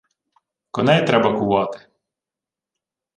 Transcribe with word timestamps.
—Коней 0.71 1.07
треба 1.07 1.39
кувати. 1.39 1.87